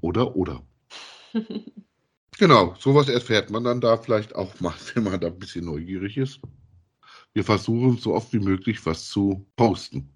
Oder, 0.00 0.36
oder. 0.36 0.62
Genau, 2.38 2.74
sowas 2.78 3.10
erfährt 3.10 3.50
man 3.50 3.64
dann 3.64 3.82
da 3.82 3.98
vielleicht 3.98 4.34
auch 4.34 4.58
mal, 4.60 4.72
wenn 4.94 5.04
man 5.04 5.20
da 5.20 5.26
ein 5.26 5.38
bisschen 5.38 5.66
neugierig 5.66 6.16
ist. 6.16 6.40
Wir 7.34 7.44
versuchen 7.44 7.98
so 7.98 8.14
oft 8.14 8.32
wie 8.32 8.38
möglich 8.38 8.86
was 8.86 9.10
zu 9.10 9.46
posten. 9.56 10.08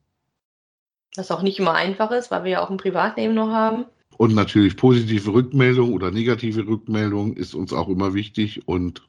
Was 1.17 1.31
auch 1.31 1.43
nicht 1.43 1.59
immer 1.59 1.75
einfach 1.75 2.11
ist, 2.13 2.31
weil 2.31 2.45
wir 2.45 2.51
ja 2.53 2.65
auch 2.65 2.71
ein 2.71 2.79
Privatleben 2.79 3.35
noch 3.35 3.51
haben. 3.51 3.85
Und 4.17 4.35
natürlich 4.35 4.79
positive 4.79 5.35
Rückmeldung 5.35 5.93
oder 5.93 6.11
negative 6.11 6.67
Rückmeldung 6.67 7.35
ist 7.35 7.55
uns 7.55 7.75
auch 7.75 7.89
immer 7.89 8.15
wichtig 8.15 8.67
und 8.67 9.07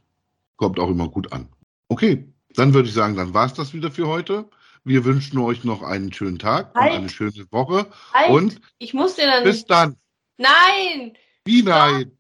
kommt 0.58 0.78
auch 0.78 0.90
immer 0.90 1.08
gut 1.08 1.32
an. 1.32 1.48
Okay, 1.88 2.28
dann 2.56 2.74
würde 2.74 2.90
ich 2.90 2.96
sagen, 2.96 3.16
dann 3.16 3.34
war 3.34 3.46
es 3.46 3.54
das 3.54 3.74
wieder 3.74 3.92
für 3.92 4.08
heute. 4.08 4.50
Wir 4.86 5.04
wünschen 5.04 5.40
euch 5.40 5.64
noch 5.64 5.82
einen 5.82 6.14
schönen 6.14 6.38
Tag 6.38 6.74
Halt. 6.76 6.92
und 6.92 6.98
eine 7.00 7.10
schöne 7.10 7.52
Woche. 7.52 7.92
Halt, 8.14 8.30
Und 8.30 8.62
ich 8.78 8.94
muss 8.94 9.16
dir 9.16 9.26
dann. 9.26 9.44
bis 9.44 9.66
dann. 9.66 9.98
Nein! 10.38 11.18
Wie 11.44 11.64
nein? 11.64 12.16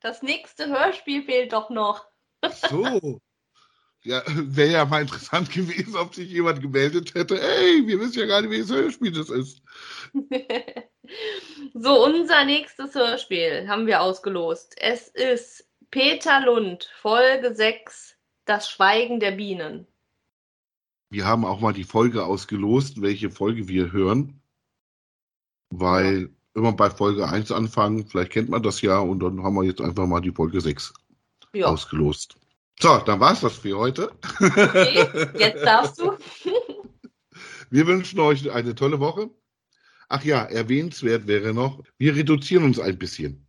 Das 0.00 0.20
nächste 0.22 0.66
Hörspiel 0.68 1.22
fehlt 1.22 1.52
doch 1.52 1.70
noch. 1.70 2.04
So. 2.68 3.20
Ja, 4.02 4.22
wäre 4.26 4.72
ja 4.72 4.84
mal 4.86 5.02
interessant 5.02 5.50
gewesen, 5.52 5.94
ob 5.96 6.14
sich 6.14 6.30
jemand 6.30 6.60
gemeldet 6.60 7.14
hätte. 7.14 7.40
Ey, 7.40 7.86
wir 7.86 8.00
wissen 8.00 8.18
ja 8.18 8.26
gar 8.26 8.40
nicht, 8.40 8.50
welches 8.50 8.70
Hörspiel 8.72 9.12
das 9.12 9.28
ist. 9.30 9.62
so, 11.74 12.04
unser 12.04 12.44
nächstes 12.44 12.94
Hörspiel 12.94 13.68
haben 13.68 13.86
wir 13.86 14.00
ausgelost. 14.00 14.74
Es 14.78 15.08
ist 15.08 15.68
Peter 15.90 16.40
Lund, 16.40 16.90
Folge 17.00 17.54
6, 17.54 18.16
Das 18.46 18.68
Schweigen 18.70 19.20
der 19.20 19.32
Bienen. 19.32 19.86
Wir 21.10 21.26
haben 21.26 21.44
auch 21.44 21.60
mal 21.60 21.72
die 21.72 21.84
Folge 21.84 22.24
ausgelost, 22.24 23.02
welche 23.02 23.30
Folge 23.30 23.66
wir 23.66 23.90
hören. 23.92 24.40
Weil 25.70 26.30
immer 26.54 26.72
bei 26.72 26.88
Folge 26.90 27.28
1 27.28 27.50
anfangen, 27.52 28.06
vielleicht 28.06 28.30
kennt 28.32 28.48
man 28.48 28.62
das 28.62 28.80
ja, 28.80 28.98
und 29.00 29.20
dann 29.20 29.42
haben 29.42 29.54
wir 29.56 29.64
jetzt 29.64 29.80
einfach 29.80 30.06
mal 30.06 30.20
die 30.20 30.32
Folge 30.32 30.60
6 30.60 30.94
Ja, 31.52 31.66
ausgelost. 31.66 32.36
So, 32.80 32.98
dann 32.98 33.20
war's 33.20 33.40
das 33.40 33.58
für 33.58 33.76
heute. 33.76 34.12
okay, 34.40 35.06
jetzt 35.38 35.64
darfst 35.64 36.00
du. 36.00 36.16
Wir 37.72 37.86
wünschen 37.86 38.18
euch 38.18 38.50
eine 38.50 38.74
tolle 38.74 38.98
Woche. 38.98 39.30
Ach 40.08 40.24
ja, 40.24 40.42
erwähnenswert 40.42 41.28
wäre 41.28 41.54
noch, 41.54 41.84
wir 41.98 42.16
reduzieren 42.16 42.64
uns 42.64 42.80
ein 42.80 42.98
bisschen. 42.98 43.46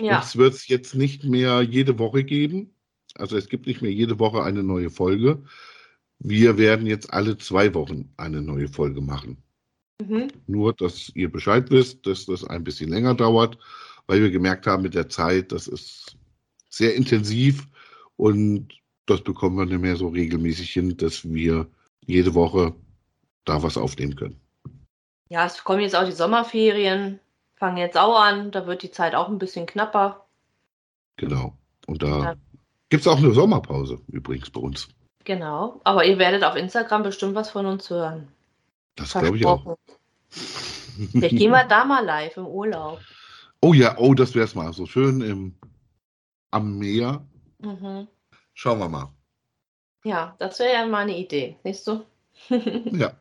Ja, 0.00 0.20
Uns 0.20 0.36
wird 0.36 0.54
es 0.54 0.66
jetzt 0.66 0.94
nicht 0.94 1.24
mehr 1.24 1.60
jede 1.60 1.98
Woche 1.98 2.24
geben. 2.24 2.74
Also 3.16 3.36
es 3.36 3.50
gibt 3.50 3.66
nicht 3.66 3.82
mehr 3.82 3.92
jede 3.92 4.18
Woche 4.18 4.42
eine 4.42 4.62
neue 4.62 4.88
Folge. 4.88 5.44
Wir 6.26 6.56
werden 6.56 6.86
jetzt 6.86 7.12
alle 7.12 7.36
zwei 7.36 7.74
Wochen 7.74 8.10
eine 8.16 8.40
neue 8.40 8.66
Folge 8.68 9.02
machen. 9.02 9.36
mhm. 10.00 10.28
Nur, 10.46 10.72
dass 10.72 11.10
ihr 11.14 11.30
Bescheid 11.30 11.70
wisst, 11.70 12.06
dass 12.06 12.24
das 12.26 12.44
ein 12.44 12.64
bisschen 12.64 12.88
länger 12.90 13.14
dauert, 13.14 13.58
weil 14.06 14.22
wir 14.22 14.30
gemerkt 14.30 14.66
haben 14.66 14.82
mit 14.82 14.94
der 14.94 15.08
Zeit, 15.10 15.52
das 15.52 15.68
ist 15.68 16.16
sehr 16.70 16.94
intensiv 16.94 17.68
und 18.16 18.72
das 19.06 19.20
bekommen 19.22 19.58
wir 19.58 19.66
nicht 19.66 19.80
mehr 19.82 19.96
so 19.96 20.08
regelmäßig 20.08 20.70
hin, 20.72 20.96
dass 20.96 21.24
wir 21.30 21.68
jede 22.06 22.34
Woche 22.34 22.74
da 23.44 23.62
was 23.62 23.76
aufnehmen 23.76 24.16
können. 24.16 24.40
ja, 25.28 25.44
es 25.46 25.62
kommen 25.62 25.80
jetzt 25.80 25.94
auch 25.94 26.06
die 26.06 26.12
Sommerferien, 26.12 27.20
fangen 27.56 27.76
jetzt 27.76 27.98
auch 27.98 28.18
an, 28.18 28.50
da 28.50 28.66
wird 28.66 28.82
die 28.82 28.90
Zeit 28.90 29.14
auch 29.14 29.28
ein 29.28 29.38
bisschen 29.38 29.66
knapper. 29.66 30.26
Genau. 31.16 31.56
Und 31.86 32.02
Ja. 32.02 32.34
da 32.34 32.36
gibt 32.88 33.02
es 33.02 33.06
auch 33.06 33.18
eine 33.18 33.32
Sommerpause 33.32 34.00
übrigens 34.08 34.48
bei 34.50 34.60
uns. 34.60 34.88
Genau, 35.24 35.80
aber 35.84 36.04
ihr 36.04 36.18
werdet 36.18 36.44
auf 36.44 36.54
Instagram 36.54 37.02
bestimmt 37.02 37.34
was 37.34 37.50
von 37.50 37.66
uns 37.66 37.88
hören. 37.88 38.28
Das 38.96 39.12
glaube 39.12 39.36
ich 39.36 39.46
auch. 39.46 39.76
Vielleicht 40.28 41.36
gehen 41.36 41.50
wir 41.50 41.64
da 41.64 41.84
mal 41.84 42.04
live 42.04 42.36
im 42.36 42.46
Urlaub. 42.46 43.00
Oh 43.60 43.72
ja, 43.72 43.96
oh, 43.98 44.14
das 44.14 44.34
wäre 44.34 44.44
es 44.44 44.54
mal. 44.54 44.72
So 44.72 44.84
schön 44.86 45.20
im, 45.22 45.54
am 46.50 46.78
Meer. 46.78 47.24
Mhm. 47.58 48.06
Schauen 48.52 48.78
wir 48.78 48.88
mal. 48.88 49.10
Ja, 50.04 50.36
das 50.38 50.58
wäre 50.58 50.74
ja 50.74 50.86
mal 50.86 50.98
eine 50.98 51.16
Idee, 51.16 51.56
nicht 51.64 51.82
so? 51.82 52.04
Ja. 52.48 53.12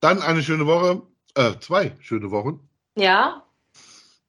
Dann 0.00 0.22
eine 0.22 0.42
schöne 0.42 0.66
Woche. 0.66 1.02
Äh, 1.34 1.58
zwei 1.60 1.94
schöne 2.00 2.30
Wochen. 2.30 2.66
ja, 2.96 3.44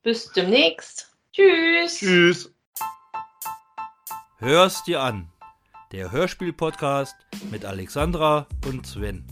bis 0.04 0.32
demnächst. 0.32 1.12
Tschüss. 1.32 1.98
Tschüss. 1.98 2.54
Hör's 4.38 4.84
dir 4.84 5.02
an. 5.02 5.30
Der 5.92 6.12
Hörspiel-Podcast 6.12 7.16
mit 7.50 7.66
Alexandra 7.66 8.46
und 8.68 8.86
Sven. 8.86 9.26